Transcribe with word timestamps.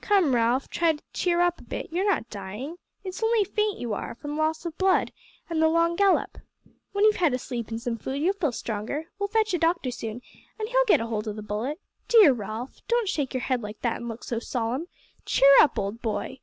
Come, 0.00 0.32
Ralph, 0.36 0.68
try 0.70 0.92
to 0.92 1.02
cheer 1.12 1.40
up 1.40 1.58
a 1.58 1.64
bit; 1.64 1.88
you're 1.90 2.08
not 2.08 2.30
dying. 2.30 2.76
It's 3.02 3.20
only 3.20 3.42
faint 3.42 3.80
you 3.80 3.92
are, 3.94 4.14
from 4.14 4.36
loss 4.36 4.64
of 4.64 4.78
blood 4.78 5.10
and 5.50 5.60
the 5.60 5.66
long 5.66 5.96
gallop. 5.96 6.38
When 6.92 7.04
you've 7.04 7.16
had 7.16 7.34
a 7.34 7.38
sleep 7.40 7.66
and 7.70 7.82
some 7.82 7.96
food, 7.98 8.22
you'll 8.22 8.34
feel 8.34 8.52
stronger. 8.52 9.06
We'll 9.18 9.26
fetch 9.30 9.52
a 9.54 9.58
doctor 9.58 9.90
soon, 9.90 10.22
an' 10.60 10.68
he'll 10.68 10.84
get 10.86 11.00
hold 11.00 11.26
o' 11.26 11.32
the 11.32 11.42
bullet. 11.42 11.80
Dear 12.06 12.32
Ralph, 12.32 12.80
don't 12.86 13.08
shake 13.08 13.34
your 13.34 13.40
head 13.40 13.60
like 13.60 13.80
that 13.80 13.96
an' 13.96 14.06
look 14.06 14.22
so 14.22 14.38
solemn. 14.38 14.86
Cheer 15.24 15.50
up, 15.60 15.76
old 15.76 16.00
boy!" 16.00 16.38